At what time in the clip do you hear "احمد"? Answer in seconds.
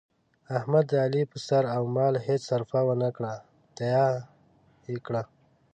0.57-0.85